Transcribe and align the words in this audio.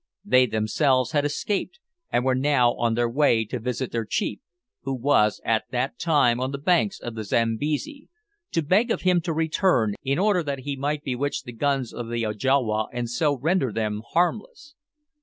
They 0.25 0.47
themselves 0.47 1.11
had 1.11 1.25
escaped, 1.25 1.77
and 2.11 2.25
were 2.25 2.33
now 2.33 2.73
on 2.73 2.95
their 2.95 3.07
way 3.07 3.45
to 3.45 3.59
visit 3.59 3.91
their 3.91 4.03
chief, 4.03 4.39
who 4.81 4.95
was 4.95 5.39
at 5.45 5.65
that 5.69 5.99
time 5.99 6.39
on 6.39 6.49
the 6.49 6.57
banks 6.57 6.99
of 6.99 7.13
the 7.13 7.23
Zambesi, 7.23 8.09
to 8.51 8.63
beg 8.63 8.89
of 8.89 9.01
him 9.03 9.21
to 9.21 9.31
return, 9.31 9.93
in 10.03 10.17
order 10.17 10.41
that 10.41 10.61
he 10.61 10.75
might 10.75 11.03
bewitch 11.03 11.43
the 11.43 11.53
guns 11.53 11.93
of 11.93 12.09
the 12.09 12.23
Ajawa, 12.25 12.87
and 12.91 13.11
so 13.11 13.37
render 13.37 13.71
them 13.71 14.01
harmless! 14.13 14.73